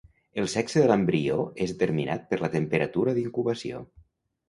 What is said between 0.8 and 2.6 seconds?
de l'embrió és determinat per la